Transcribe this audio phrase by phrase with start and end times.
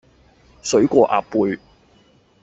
[0.63, 1.59] 水過鴨背